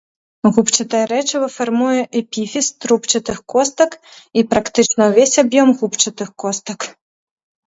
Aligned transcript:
Губчатае 0.55 1.01
рэчыва 1.11 1.49
фармуе 1.57 2.01
эпіфіз 2.21 2.69
трубчастых 2.85 3.37
костак 3.53 3.91
і 4.39 4.45
практычна 4.55 5.01
ўвесь 5.11 5.37
аб'ём 5.45 5.67
губчатых 5.79 6.29
костак. 6.47 6.79